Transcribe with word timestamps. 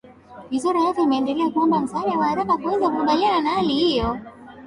wizara 0.51 0.79
ya 0.81 0.89
afya 0.89 1.03
imeendelea 1.03 1.49
kuomba 1.49 1.79
msaada 1.79 2.13
wa 2.19 2.27
haraka 2.27 2.57
kuweza 2.57 2.89
kukabiliana 2.89 3.41
na 3.41 3.49
hali 3.49 3.73
hiyo 3.73 4.17